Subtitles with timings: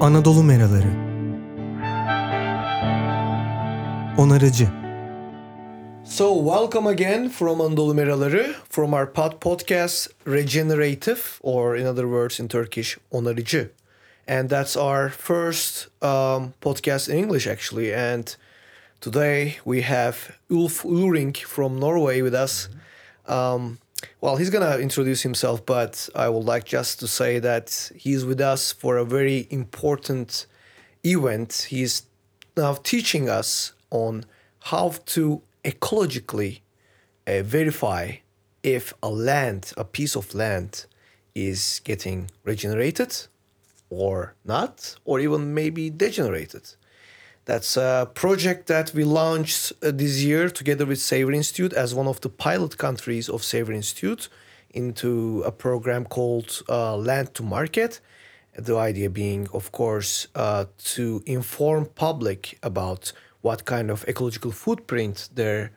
[0.00, 0.88] Anadolu Meraları
[4.18, 4.68] Onarıcı
[6.04, 12.40] So, welcome again from Anadolu Meraları, from our pod podcast Regenerative, or in other words
[12.40, 13.70] in Turkish, Onarıcı.
[14.28, 17.94] And that's our first um, podcast in English, actually.
[17.94, 18.36] And
[19.00, 20.16] today we have
[20.50, 22.68] Ulf Uring from Norway with us.
[23.28, 23.78] Um,
[24.20, 28.24] well, he's going to introduce himself, but I would like just to say that he's
[28.24, 30.46] with us for a very important
[31.04, 31.66] event.
[31.68, 32.04] He's
[32.56, 34.24] now teaching us on
[34.60, 36.60] how to ecologically
[37.26, 38.12] uh, verify
[38.62, 40.86] if a land, a piece of land,
[41.34, 43.16] is getting regenerated
[43.88, 46.74] or not, or even maybe degenerated.
[47.50, 52.06] That's a project that we launched uh, this year together with Savory Institute as one
[52.08, 54.28] of the pilot countries of Savory Institute
[54.80, 58.00] into a program called uh, Land to Market.
[58.56, 65.28] The idea being, of course, uh, to inform public about what kind of ecological footprint
[65.34, 65.70] their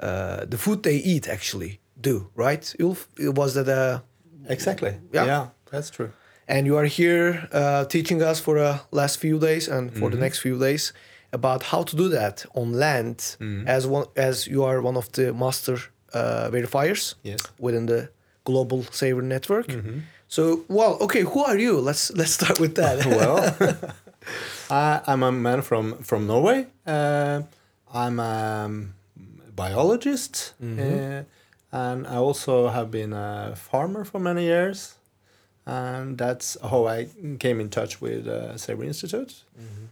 [0.00, 2.30] uh, the food they eat actually do.
[2.34, 3.06] Right, Ulf?
[3.18, 4.02] Was that a
[4.48, 4.92] Exactly.
[5.12, 5.26] Yeah.
[5.26, 6.10] Yeah, that's true.
[6.48, 10.10] and you are here uh, teaching us for the last few days and for Mm-hmm.
[10.14, 10.92] the next few days
[11.32, 13.68] about how to do that on land Mm-hmm.
[13.68, 15.76] as one as you are one of the master
[16.14, 17.40] uh, verifiers Yes.
[17.58, 18.08] within the
[18.44, 19.98] global Savory network Mm-hmm.
[20.28, 23.38] so well okay who are you let's let's start with that Well,
[24.70, 26.66] I, I'm a man from from Norway.
[26.86, 27.42] Uh,
[27.94, 28.70] I'm a
[29.54, 31.22] biologist, uh,
[31.72, 34.94] and I also have been a farmer for many years.
[35.68, 39.44] And that's how I came in touch with uh, Savory Institute.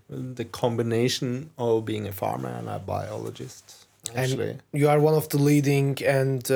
[0.08, 3.86] The combination of being a farmer and a biologist.
[4.14, 6.54] Actually, and you are one of the leading and uh,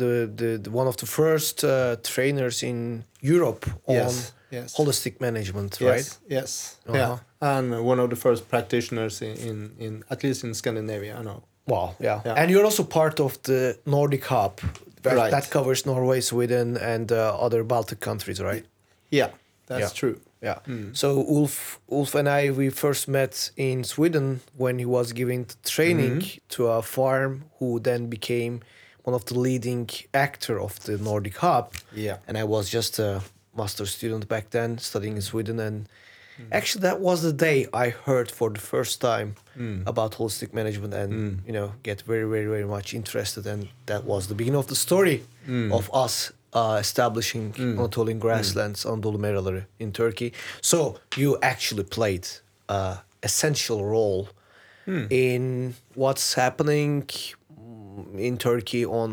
[0.00, 4.76] the, the, the one of the first uh, trainers in Europe on Yes, yes.
[4.76, 6.96] holistic management right Yes, yes, Uh-huh.
[6.98, 11.16] yeah, and one of the first practitioners in, in, in at least in Scandinavia.
[11.18, 11.42] I know.
[11.66, 12.20] Wow, yeah.
[12.24, 12.34] Yeah.
[12.34, 14.60] And you're also part of the Nordic Hub.
[15.08, 15.30] That, Right.
[15.30, 18.64] that covers Norway, Sweden, and uh, other Baltic countries, right?
[19.10, 19.30] Yeah,
[19.66, 19.88] that's Yeah.
[20.00, 20.20] true.
[20.42, 20.58] Yeah.
[20.66, 20.92] Hmm.
[20.92, 26.20] So Ulf, Ulf and I, we first met in Sweden when he was giving training
[26.20, 26.38] Mm-hmm.
[26.56, 28.60] to a farm, who then became
[29.04, 31.72] one of the leading actor of the Nordic Hub.
[31.94, 32.16] Yeah.
[32.28, 33.22] And I was just a
[33.56, 35.88] master student back then, studying in Sweden, and
[36.36, 36.52] Hmm.
[36.58, 39.82] actually that was the day I heard for the first time Hmm.
[39.86, 41.12] about holistic management, and
[41.46, 44.76] you know, get very, very, very much interested, and that was the beginning of the
[44.86, 45.72] story Hmm.
[45.72, 46.32] of us.
[46.52, 50.32] Uh, establishing Anatolian grasslands, Anadolu Meraları in Turkey.
[50.62, 50.78] So
[51.16, 52.26] you actually played
[52.68, 52.80] a
[53.22, 54.28] essential role
[54.86, 55.04] Hmm.
[55.10, 57.02] in what's happening
[57.60, 59.10] mm, in Turkey on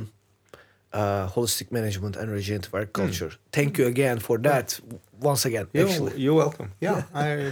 [0.93, 3.31] uh, holistic management and regenerative agriculture.
[3.51, 4.79] Thank you again for that.
[5.23, 6.19] Once again, You're, actually.
[6.21, 6.71] you're welcome.
[6.81, 7.51] Yeah, I,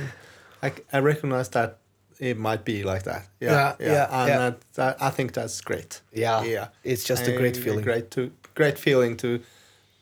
[0.62, 1.78] I, I recognize that
[2.20, 3.28] it might be like that.
[3.40, 4.38] Yeah, yeah, and yeah.
[4.38, 6.02] That, that, I think that's great.
[6.14, 6.68] Yeah, yeah.
[6.84, 7.84] it's just a great I- feeling.
[7.84, 9.40] Great to great feeling to,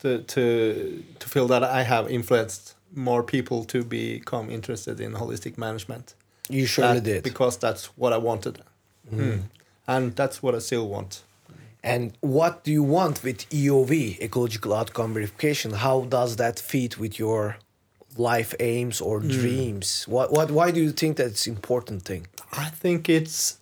[0.02, 5.58] to to to feel that I have influenced more people to become interested in holistic
[5.58, 6.16] management.
[6.50, 7.24] You surely That- did.
[7.24, 8.62] because that's what I wanted,
[9.14, 9.42] Mm.
[9.88, 11.24] and that's what I still want.
[11.84, 15.72] And what do you want with EOV, ecological outcome verification?
[15.74, 17.58] How does that fit with your
[18.18, 19.30] life aims or Hmm.
[19.30, 20.06] dreams?
[20.08, 22.28] What, what, why do you think that's important thing?
[22.52, 23.58] I think it's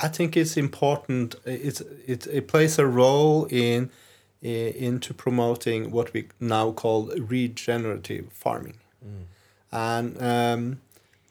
[0.00, 1.34] I think it's important.
[1.44, 3.90] It's it, it plays a role in
[4.40, 8.78] into promoting what we now call regenerative farming,
[9.72, 10.80] and um,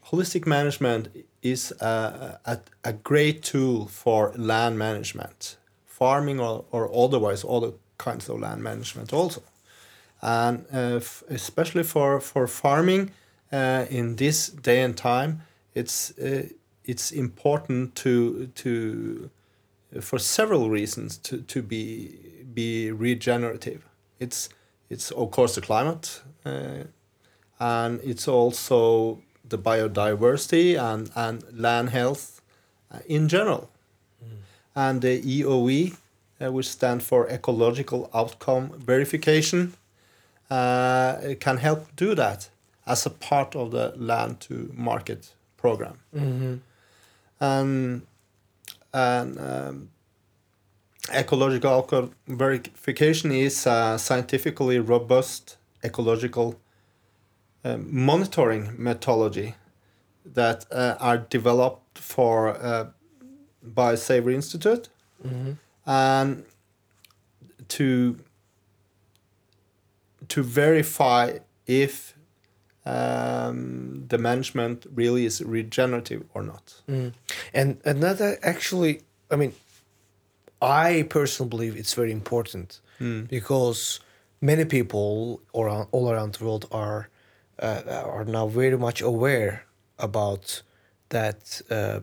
[0.08, 1.08] holistic management
[1.42, 5.56] is a, a, a great tool for land management,
[6.00, 9.42] farming or, or otherwise other kinds of land management also
[10.22, 11.00] and uh,
[11.30, 13.12] especially for for farming
[13.52, 15.42] uh, in this day and time,
[15.74, 16.48] it's uh,
[16.84, 19.30] it's important to to
[20.02, 22.18] for several reasons to, to be
[22.54, 23.86] be regenerative.
[24.20, 24.50] It's
[24.90, 26.86] it's of course the climate, uh,
[27.60, 32.42] and it's also the biodiversity and and land health
[32.92, 33.70] uh, in general,
[34.78, 35.98] and the EOV,
[36.40, 39.74] uh, which stand for ecological outcome verification
[40.52, 42.50] uh, can help do that
[42.86, 45.98] as a part of the land to market program.
[47.40, 48.02] And,
[48.94, 49.90] and um,
[51.12, 56.60] ecological outcome verification is a scientifically robust ecological
[57.66, 59.56] uh, monitoring methodology
[60.24, 62.86] that uh, are developed for uh,
[63.64, 64.90] by Savory Institute
[65.86, 66.44] and
[67.70, 68.20] to
[70.30, 72.14] to verify if
[72.86, 76.82] um, the management really is regenerative or not.
[77.54, 79.02] And another actually,
[79.32, 79.54] I mean,
[80.62, 82.80] I personally believe it's very important
[83.28, 84.00] because
[84.42, 87.10] many people around all around the world are
[87.60, 89.66] uh, are now very much aware
[90.00, 90.62] about
[91.10, 91.62] that.
[91.70, 92.00] Uh,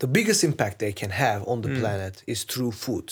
[0.00, 3.08] the biggest impact they can have on the planet is through food,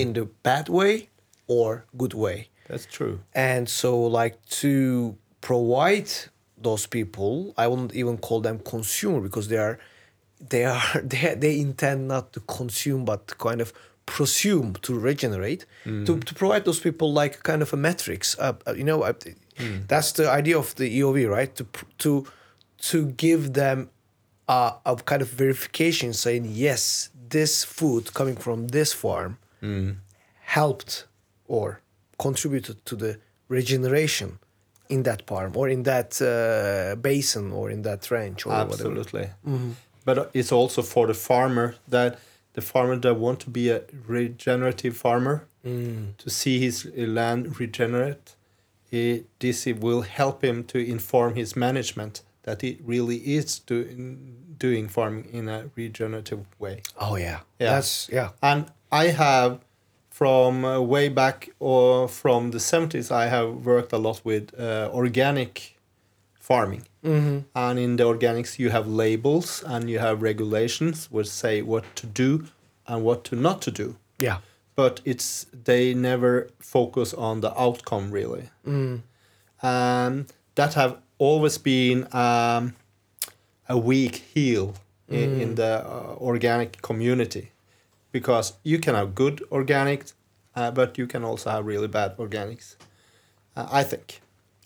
[0.00, 1.08] in the bad way
[1.46, 1.68] or
[2.02, 2.48] good way.
[2.70, 3.14] That's true.
[3.34, 3.90] and so
[4.20, 4.72] like to
[5.40, 6.10] provide
[6.66, 9.76] those people i wouldn't even call them consumer because they are
[10.52, 10.82] they are
[11.12, 13.72] they, they intend not to consume but kind of
[14.06, 15.62] presume to regenerate.
[16.06, 19.12] To, to provide those people like kind of a metrics uh, uh, you know uh,
[19.86, 21.54] that's the idea of the eov right?
[21.56, 21.64] To
[22.04, 22.10] to
[22.90, 23.78] to give them
[24.48, 29.38] uh, a kind of verification saying yes this food coming from this farm
[30.40, 31.06] helped
[31.46, 31.80] or
[32.18, 33.18] contributed to the
[33.48, 34.38] regeneration
[34.88, 38.72] in that farm or in that uh, basin or in that range or whatever.
[38.72, 39.28] Absolutely.
[40.04, 42.18] But it's also for the farmer that
[42.54, 48.34] the farmer that want to be a regenerative farmer to see his land regenerate.
[48.90, 54.88] It, this will help him to inform his management that it really is doing doing
[54.88, 56.82] farming in a regenerative way.
[57.00, 57.74] Oh yeah, Yeah.
[57.74, 58.30] that's yeah.
[58.42, 59.60] And I have,
[60.10, 64.90] from uh, way back or from the 70s, I have worked a lot with uh,
[64.92, 65.78] organic
[66.34, 66.84] farming.
[67.04, 67.38] Mm-hmm.
[67.54, 72.06] And in the organics, you have labels and you have regulations which say what to
[72.06, 72.46] do
[72.88, 73.94] and what to not to do.
[74.18, 74.38] Yeah.
[74.74, 78.48] But it's they never focus on the outcome really.
[79.62, 82.74] And that have always been um,
[83.68, 84.74] a weak heel
[85.08, 87.50] in, in the uh, organic community
[88.12, 90.12] because you can have good organics,
[90.56, 92.76] uh, but you can also have really bad organics.
[93.56, 94.20] Uh, I think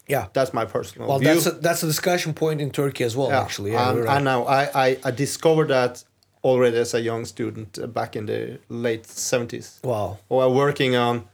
[0.09, 0.27] Yeah.
[0.33, 1.29] that's my personal Well, view.
[1.35, 3.29] that's a, that's a discussion point in Turkey as well.
[3.29, 3.41] Yeah.
[3.41, 3.91] Actually, yeah.
[3.91, 4.17] and, right.
[4.17, 6.05] and now I, I, I discovered that
[6.45, 9.83] already as a young student uh, back in the late 70s.
[9.85, 10.19] wow.
[10.29, 11.25] While working on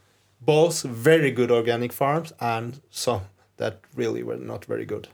[0.41, 3.23] both very good organic farms and some
[3.59, 5.09] that really were not very good.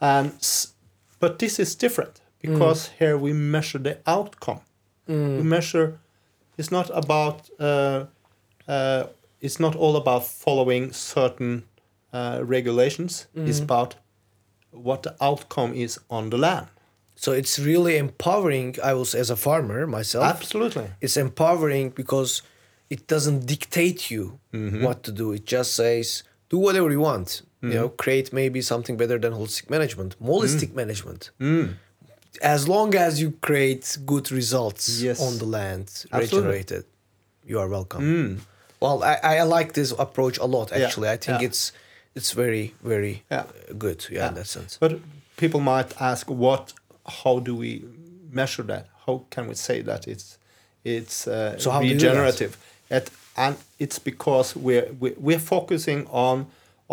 [0.00, 0.32] And
[1.20, 4.60] but this is different because here we measure the outcome.
[5.08, 5.98] We measure.
[6.58, 7.50] It's not about.
[7.58, 8.06] Uh,
[8.68, 9.04] uh,
[9.40, 11.64] it's not all about following certain
[12.12, 13.26] uh, regulations.
[13.34, 13.96] It's about
[14.70, 16.66] what the outcome is on the land.
[17.16, 18.76] So it's really empowering.
[18.82, 20.24] I was as a farmer myself.
[20.24, 20.88] Absolutely.
[21.00, 22.42] it's empowering because
[22.90, 24.84] it doesn't dictate you Mm-hmm.
[24.84, 25.32] what to do.
[25.32, 27.42] It just says do whatever you want.
[27.62, 30.74] You know, create maybe something better than holistic management, holistic Mm.
[30.74, 31.30] management.
[32.40, 35.20] As long as you create good results Yes.
[35.20, 36.10] on the land, Absolutely.
[36.10, 36.30] Mm.
[36.32, 36.84] regenerated,
[37.46, 38.40] you are welcome.
[38.80, 40.70] Well, I, I like this approach a lot.
[40.72, 41.48] Yeah, Actually, I think yeah.
[41.48, 41.72] it's
[42.16, 43.40] it's very very Yeah.
[43.42, 44.06] uh, good.
[44.10, 44.76] Yeah, in that sense.
[44.80, 44.92] But
[45.36, 46.72] people might ask, what?
[47.06, 47.84] How do we
[48.32, 48.84] measure that?
[49.06, 50.36] How can we say that it's
[50.84, 52.08] it's uh, So how do you do that?
[52.10, 52.56] regenerative?
[52.90, 56.46] It, and it's because we're we- we're focusing on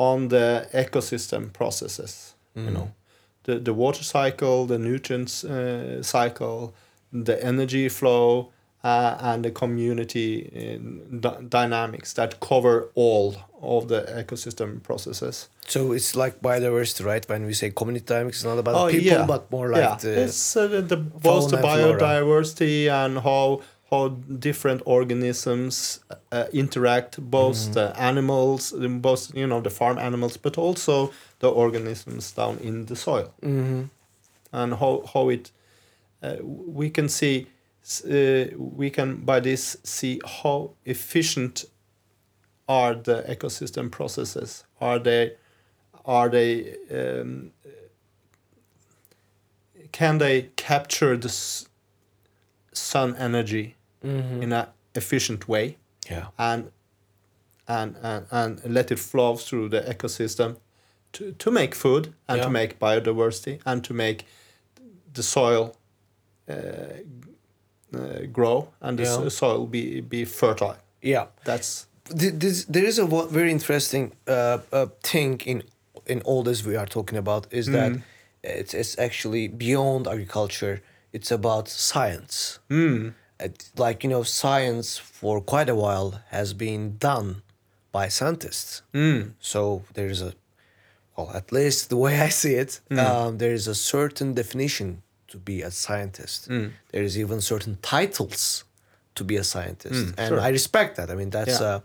[0.07, 2.35] on the ecosystem processes.
[2.55, 2.65] Mm.
[2.65, 2.87] You know,
[3.43, 6.73] the the water cycle, the nutrients uh, cycle,
[7.25, 8.51] the energy flow.
[8.81, 10.77] Uh, and the community uh,
[11.25, 15.49] dy- dynamics that cover all of the ecosystem processes.
[15.67, 17.27] So it's like biodiversity, right?
[17.29, 19.25] When we say community dynamics, it's not about Oh, people, yeah.
[19.27, 19.97] but more like yeah.
[20.03, 22.23] the it's uh, the, the both the fauna and flora.
[22.23, 25.99] biodiversity and how how different organisms
[26.31, 27.73] uh, interact, both Mm-hmm.
[27.73, 32.85] the animals, the both you know the farm animals, but also the organisms down in
[32.85, 33.83] the soil, Mm-hmm.
[34.53, 35.51] and how how it
[36.23, 37.47] uh, we can see
[38.05, 41.65] uh, we can by this see how efficient
[42.67, 45.31] are the ecosystem processes are they
[46.05, 47.51] are they um,
[49.91, 51.29] can they capture the
[52.73, 54.65] sun energy in an
[54.95, 55.77] efficient way
[56.09, 56.25] yeah.
[56.37, 56.71] and
[57.67, 60.55] and, and and let it flow through the ecosystem
[61.13, 62.43] to, to make food and Yeah.
[62.45, 64.25] to make biodiversity and to make
[65.13, 65.75] the soil
[66.49, 66.53] uh,
[67.93, 69.25] uh, grow and the Yeah.
[69.25, 71.25] s- soil be be fertile Yeah.
[71.45, 71.87] that's
[72.39, 75.63] This, there is a very interesting uh, uh, thing in
[76.05, 77.91] in all this we are talking about is that
[78.43, 80.79] it's, it's actually beyond agriculture.
[81.13, 82.59] It's about science.
[82.69, 83.13] It-
[83.77, 87.41] like you know, science for quite a while has been done
[87.91, 88.81] by scientists.
[89.39, 90.33] So there is a,
[91.15, 95.37] well, at least the way I see it, um, there is a certain definition to
[95.37, 96.47] be a scientist.
[96.91, 98.63] There is even certain titles
[99.15, 100.39] to be a scientist, and sure.
[100.39, 101.09] I respect that.
[101.09, 101.67] I mean, that's Yeah.
[101.67, 101.79] uh,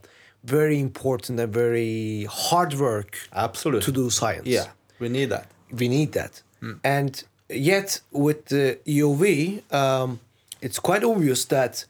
[0.45, 4.47] very important and very hard work absolutely to do science.
[4.47, 4.67] yeah
[5.01, 5.47] We need that.
[5.81, 6.43] we need that.
[6.83, 10.21] And yet, with the EOV, um,
[10.61, 11.87] it's quite obvious that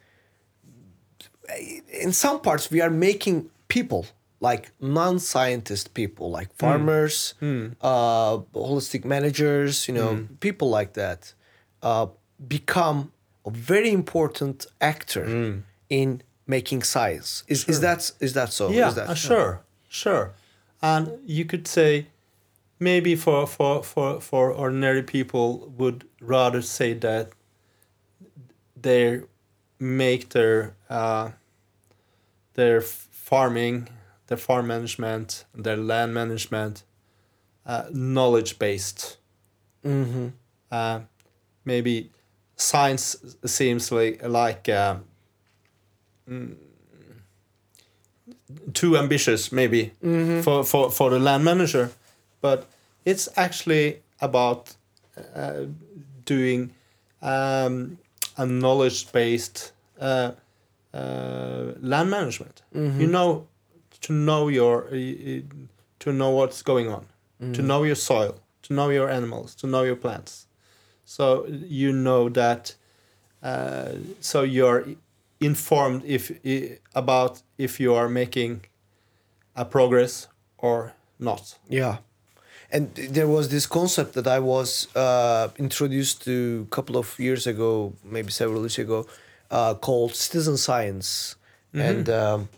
[1.88, 4.06] in some parts we are making people
[4.40, 11.32] like non-scientist people, like farmers, uh, holistic managers, you know, people like that,
[11.82, 12.06] uh,
[12.46, 13.10] become
[13.46, 17.44] a very important actor in making science.
[17.48, 18.70] Is is that is that so?
[18.70, 20.32] Yeah, is that, uh, sure, sure.
[20.82, 22.08] And you could say
[22.78, 27.30] maybe for, for, for, for ordinary people would rather say that
[28.84, 29.22] they
[29.80, 31.30] make their uh,
[32.52, 33.88] their farming,
[34.28, 36.84] their farm management, their land management
[37.66, 39.16] uh, knowledge based.
[39.84, 40.28] Mm-hmm.
[40.70, 41.00] Uh,
[41.64, 42.10] maybe
[42.56, 44.96] science seems like like uh,
[46.28, 46.54] mm,
[48.74, 49.92] too ambitious maybe
[50.42, 51.90] for, for, for the land manager
[52.40, 52.66] but
[53.04, 54.74] it's actually about
[55.34, 55.64] uh,
[56.24, 56.70] doing
[57.22, 57.98] um,
[58.36, 60.32] a knowledge based uh,
[60.92, 62.62] uh, land management.
[63.00, 63.46] You know
[64.00, 64.88] to know your
[65.98, 67.06] to know what's going on.
[67.52, 68.34] To know your soil.
[68.62, 69.54] To know your animals.
[69.56, 70.46] To know your plants.
[71.04, 72.74] So you know that
[73.42, 74.84] uh, so you're
[75.40, 76.30] informed if
[76.94, 78.64] about if you are making
[79.54, 81.58] a progress or not.
[81.68, 81.98] Yeah.
[82.72, 87.46] And there was this concept that I was uh, introduced to a couple of years
[87.46, 89.06] ago, maybe several years ago,
[89.50, 91.36] uh, called citizen science.
[91.72, 92.48] And um,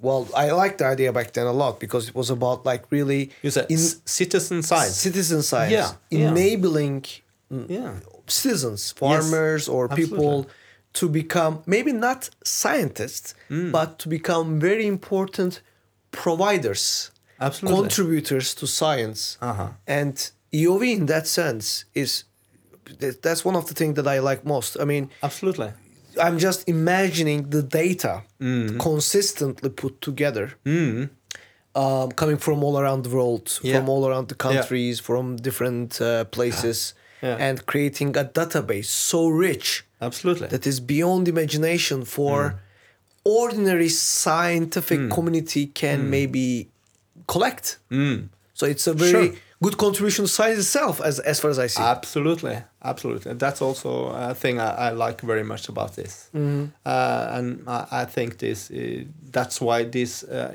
[0.00, 3.30] well, I liked the idea back then a lot because it was about like really
[3.42, 4.94] you said in- c- citizen science.
[4.96, 5.92] citizen science, Yeah,
[6.30, 7.04] enabling
[7.50, 7.94] yeah.
[8.26, 10.46] citizens, farmers, or people
[10.94, 13.70] to become maybe not scientists, Mm.
[13.72, 15.60] but to become very important
[16.10, 17.80] providers, Absolutely.
[17.80, 19.38] contributors to science.
[19.40, 19.68] Uh-huh.
[19.86, 20.14] And
[20.52, 22.24] EOV, in that sense, is
[23.24, 24.76] that's one of the things that I like most.
[24.80, 25.72] I mean, absolutely
[26.20, 28.78] I'm just imagining the data Mm-hmm.
[28.78, 30.46] consistently put together.
[31.74, 33.76] Um, coming from all around the world, Yeah.
[33.76, 37.36] from all around the countries, from different uh, places, Yeah.
[37.46, 42.58] and creating a database so rich absolutely that is beyond imagination for Mm.
[43.24, 46.68] ordinary scientific community can maybe
[47.28, 47.78] collect.
[48.54, 49.32] So it's a very Mm.
[49.32, 49.40] Sure.
[49.62, 51.82] good contribution to science itself, as as far as I see.
[51.82, 53.34] Absolutely, absolutely.
[53.34, 53.90] That's also
[54.30, 56.64] a thing I, I like very much about this, Mm-hmm.
[56.86, 58.70] uh, and I, I think this.
[58.70, 60.52] Uh, that's why this uh,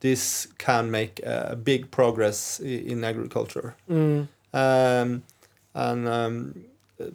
[0.00, 4.28] this can make a big progress in agriculture, Mm.
[4.52, 5.22] um,
[5.74, 6.54] and um,
[7.00, 7.06] uh,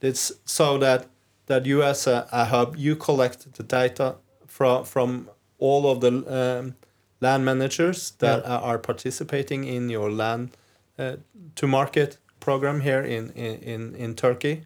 [0.00, 1.06] it's so that
[1.46, 4.14] that you as a, a hub you collect the data
[4.46, 5.28] from from
[5.58, 6.74] all of the um,
[7.20, 10.50] land managers that are are participating in your land
[10.98, 11.16] uh,
[11.54, 14.62] to market program here in, in, in, in Turkey.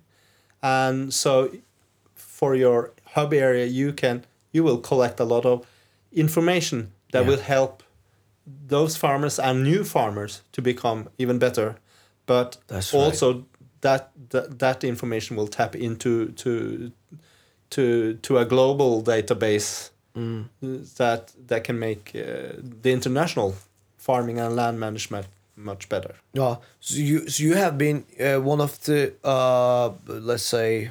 [0.62, 1.50] And so
[2.14, 5.66] for your hub area you can you will collect a lot of
[6.12, 7.30] information that Yeah.
[7.30, 7.82] will help
[8.68, 11.76] those farmers and new farmers to become even better.
[12.26, 13.00] But That's right.
[13.04, 13.44] also
[13.80, 16.92] that, that that information will tap into to
[17.71, 20.49] to to a global database Mm.
[20.97, 23.54] that that can make uh, the international
[23.97, 25.26] farming and land management
[25.57, 26.14] much better.
[26.33, 26.57] Yeah.
[26.81, 30.90] So you so you have been uh, one of the uh, let's say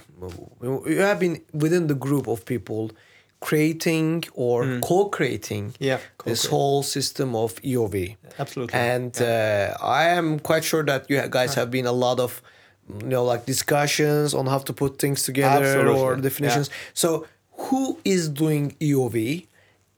[0.61, 2.91] you have been within the group of people
[3.39, 8.15] creating or co-creating Yeah, this whole system of EOV.
[8.37, 8.79] Absolutely.
[8.79, 12.41] And uh, I am quite sure that you guys have been a lot of
[12.87, 16.69] you know like discussions on how to put things together Absolutely, or definitions.
[16.93, 17.25] So
[17.69, 19.47] who is doing EOV?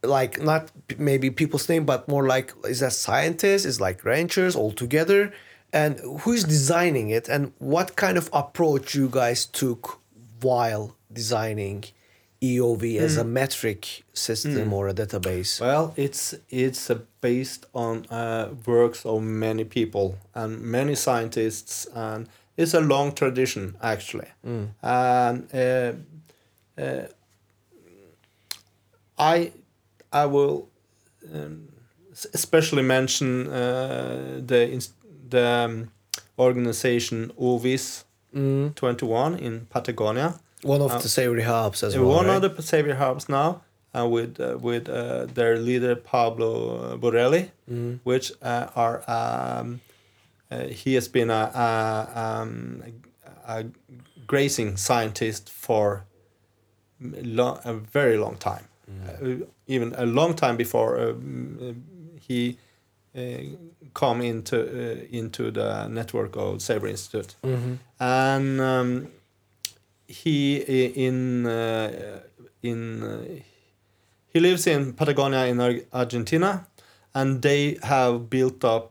[0.03, 3.65] Like not maybe people's name, but more like is that scientists?
[3.65, 5.31] Is like ranchers all together?
[5.71, 7.27] And who is designing it?
[7.29, 9.99] And what kind of approach you guys took
[10.41, 11.85] while designing
[12.41, 15.61] EOV as a metric system or a database?
[15.61, 16.91] Well, it's it's
[17.21, 22.27] based on uh, works of many people and many scientists, and
[22.57, 24.27] it's a long tradition actually.
[24.83, 25.93] And uh,
[26.77, 27.07] uh,
[29.17, 29.51] I
[30.11, 30.67] I will
[31.33, 31.69] um,
[32.33, 34.87] especially mention uh, the
[35.29, 35.91] the um,
[36.37, 38.05] organization OVIS
[38.75, 40.39] twenty one in Patagonia.
[40.63, 42.07] One of the savory hubs as well.
[42.07, 42.41] One right?
[42.43, 43.61] of the Savory Hubs now,
[43.93, 47.51] uh, with uh, with uh, their leader Pablo Borrelli,
[48.03, 49.81] which uh, are um,
[50.49, 52.81] uh, he has been a, a, um,
[53.45, 53.65] a
[54.25, 56.05] grazing scientist for
[57.01, 61.83] lo- a very long time, uh, even a long time before um,
[62.27, 62.57] he
[63.15, 63.19] uh,
[63.93, 67.73] come into uh, into the network of Savory Institute, Mm-hmm.
[67.99, 69.07] and um,
[70.07, 70.57] he
[71.07, 72.19] in uh,
[72.61, 73.17] in uh,
[74.33, 76.65] he lives in Patagonia in Argentina,
[77.13, 78.89] and they have built up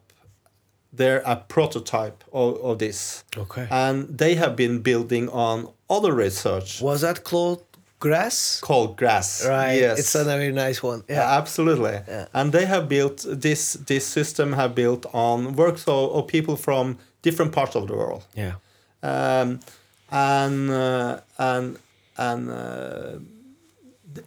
[0.92, 3.66] there a prototype of, of this, Okay.
[3.70, 7.62] and they have been building on other research Was that called
[8.02, 8.60] grass?
[8.60, 9.44] called grass.
[9.46, 9.80] Right.
[9.80, 9.98] Yes.
[9.98, 11.00] It's a very nice one.
[11.08, 11.38] Yeah, Yeah.
[11.40, 11.96] absolutely.
[12.08, 12.26] Yeah.
[12.32, 16.96] And they have built this this system have built on works of, of people from
[17.22, 18.22] different parts of the world.
[18.36, 18.52] Yeah.
[19.02, 19.58] Um,
[20.10, 21.76] and uh, and
[22.16, 23.18] and uh,
[24.14, 24.26] th-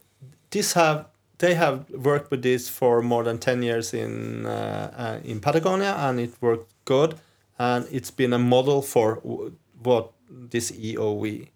[0.49, 1.05] this have
[1.37, 4.49] they have worked with this for more than 10 years in uh,
[4.97, 7.15] uh, in Patagonia and it worked good
[7.59, 9.51] and it's been a model for w-
[9.83, 10.11] what
[10.51, 11.47] this EOV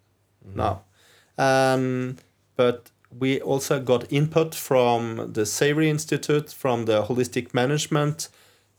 [0.56, 0.82] now
[1.40, 2.18] um,
[2.56, 8.30] but we also got input from the Savory Institute from the holistic management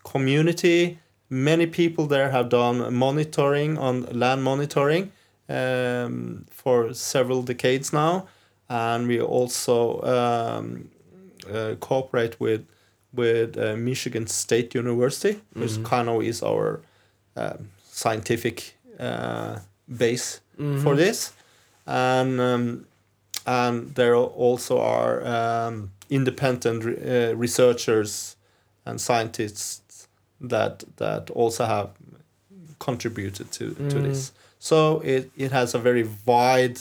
[0.05, 0.99] community.
[1.29, 5.11] Many people there have done monitoring on land monitoring
[5.49, 8.29] um, for several decades now.
[8.69, 10.91] And we also um,
[11.53, 12.67] uh, cooperate with
[13.13, 16.81] with uh, Michigan State University, which kind of is our
[17.37, 20.41] um, scientific uh, base
[20.83, 21.33] for this,
[21.87, 22.87] and um,
[23.47, 28.37] and there also are um, independent re- uh, researchers
[28.85, 30.09] and scientists
[30.41, 31.91] that that also have
[32.79, 34.33] contributed to, to this.
[34.59, 36.81] So it, it has a very wide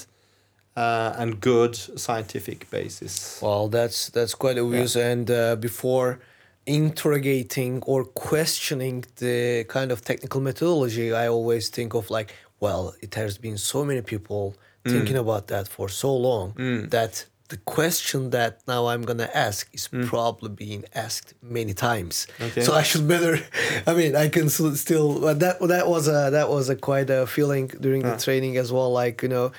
[0.76, 3.40] uh, and good scientific basis.
[3.42, 4.96] Well, that's that's quite obvious.
[4.96, 6.20] And uh, before
[6.66, 13.16] interrogating or questioning the kind of technical methodology, I always think of like, well, it
[13.16, 14.92] has been so many people Mm.
[14.94, 16.54] thinking about that for so long
[16.90, 22.28] that the question that now I'm gonna ask is probably being asked many times.
[22.38, 22.48] Mm.
[22.48, 22.62] Okay.
[22.64, 23.36] So I should better.
[23.88, 25.20] I mean, I can still.
[25.20, 28.72] But that that was a that was a quite a feeling during the training as
[28.72, 28.90] well.
[29.04, 29.52] Like you know,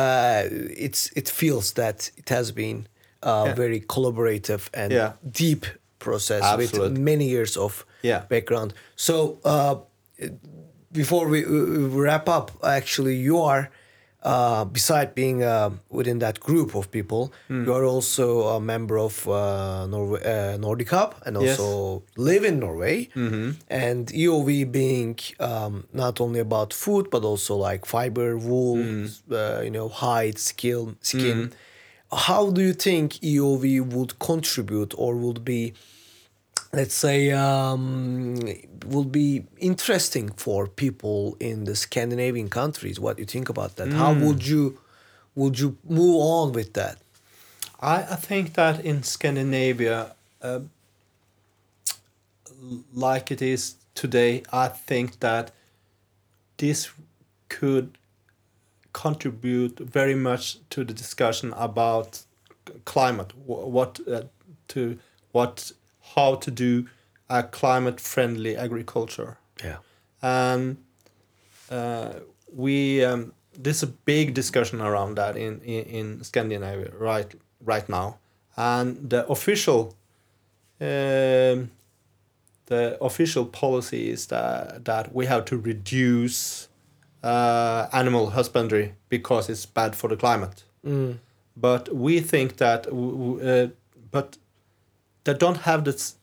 [0.00, 0.42] uh,
[0.86, 2.86] it's it feels that it has been
[3.22, 3.54] uh, Yeah.
[3.54, 5.12] very collaborative and Yeah.
[5.44, 5.66] deep
[5.98, 8.20] process with many years of Yeah.
[8.28, 8.74] background.
[8.94, 9.74] So uh,
[10.92, 13.70] before we, wrap up, actually, you are.
[14.20, 17.64] Uh, beside being uh, within that group of people, Hmm.
[17.64, 21.56] you are also a member of uh, Norway, uh, Nordic Hub and Yes.
[21.56, 21.62] Mm-hmm.
[21.62, 23.08] also live in Norway.
[23.70, 29.06] And EOV being um, not only about food but also like fiber, wool, Mm.
[29.30, 31.38] uh, you know, hide, skin, skin.
[31.38, 32.16] Mm-hmm.
[32.28, 35.74] How do you think EOV would contribute or would be,
[36.72, 38.36] let's say, um,
[38.86, 43.00] would be interesting for people in the Scandinavian countries?
[43.00, 43.92] What do you think about that?
[43.92, 44.20] How Mm.
[44.20, 44.78] would you
[45.34, 46.98] would you move on with that?
[47.80, 50.60] I, I think that in Scandinavia, uh,
[52.92, 55.52] like it is today, I think that
[56.56, 56.90] this
[57.48, 57.98] could
[58.92, 62.22] contribute very much to the discussion about
[62.84, 63.32] climate.
[63.46, 64.22] What uh,
[64.68, 64.98] to
[65.32, 65.72] what
[66.14, 66.86] how to do
[67.28, 69.76] a climate friendly agriculture Yeah.
[70.22, 70.76] and
[71.70, 72.12] uh,
[72.54, 78.16] we um, there's a big discussion around that in, in, in Scandinavia right right now,
[78.56, 79.94] and the official
[80.80, 81.70] um,
[82.66, 86.68] the official policy is that that we have to reduce
[87.22, 90.64] uh, animal husbandry because it's bad for the climate.
[91.56, 93.68] But we think that uh,
[94.10, 94.38] but
[95.28, 96.16] they don't have this.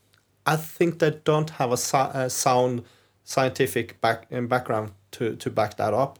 [0.48, 2.84] I think they don't have a, a sound
[3.24, 6.18] scientific back um, background to, to back that up,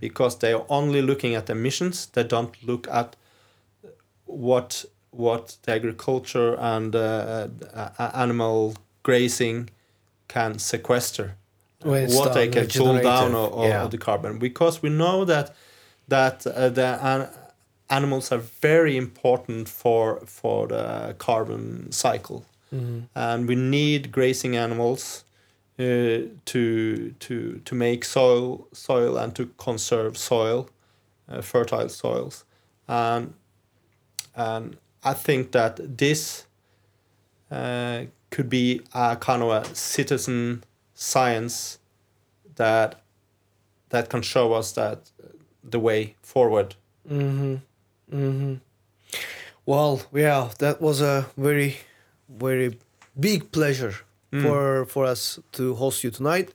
[0.00, 2.06] because they are only looking at emissions.
[2.06, 3.16] They don't look at
[4.26, 9.70] what what the agriculture and uh, uh, animal grazing
[10.28, 11.34] can sequester,
[11.82, 13.88] what they can pull down of, of, yeah.
[13.88, 14.38] the carbon.
[14.38, 15.54] Because we know that
[16.06, 17.28] that uh, the an-
[17.90, 22.44] animals are very important for for the carbon cycle,
[23.14, 25.24] and we need grazing animals
[25.78, 25.82] uh,
[26.44, 30.68] to to to make soil soil and to conserve soil,
[31.28, 32.44] uh, fertile soils,
[32.86, 33.34] and
[34.34, 36.46] and I think that this
[37.50, 40.62] uh, could be a kind of a citizen
[40.94, 41.78] science
[42.56, 43.00] that
[43.88, 45.10] that can show us that
[45.70, 46.74] the way forward.
[49.66, 51.78] Well, yeah, that was a very,
[52.28, 52.78] very
[53.18, 53.94] big pleasure
[54.42, 56.54] for for us to host you tonight,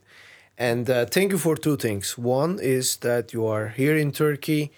[0.56, 2.16] and uh, thank you for two things.
[2.16, 4.70] One is that you are here in Turkey,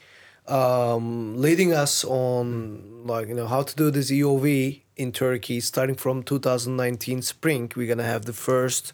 [0.48, 5.94] um, leading us on like you know how to do this EOV in Turkey, starting
[5.96, 8.92] from 2019 spring, we're gonna have the first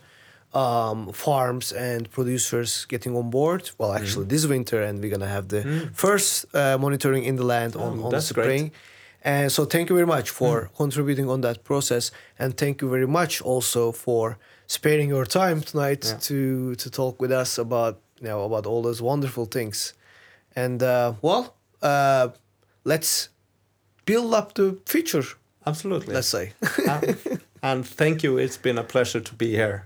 [0.55, 3.71] um, farms and producers getting on board.
[3.79, 4.01] Well, Mm.
[4.01, 5.63] actually, this winter, and we're gonna have the
[5.93, 8.45] first uh, monitoring in the land on, Oh, on that's great.
[8.45, 8.73] spring.
[9.27, 10.77] And so, thank you very much for Mm.
[10.77, 14.37] contributing on that process, and thank you very much also for
[14.67, 16.19] sparing your time tonight Yeah.
[16.29, 19.95] to to talk with us about you know about all those wonderful things.
[20.57, 21.43] And uh, well,
[21.83, 22.29] uh,
[22.85, 23.29] let's
[24.05, 25.25] build up the future.
[25.67, 26.15] Absolutely.
[26.15, 26.53] Let's say.
[26.89, 27.17] and,
[27.63, 28.39] and thank you.
[28.39, 29.81] It's been a pleasure to be here.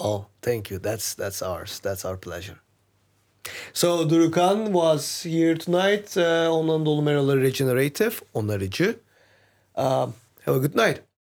[0.00, 0.78] Oh, thank you.
[0.78, 1.80] That's that's ours.
[1.80, 2.58] That's our pleasure.
[3.72, 8.96] So Durukan was here tonight uh, on Anadolu Meraları Regenerative, onarıcı.
[9.76, 11.05] Um, have a good night.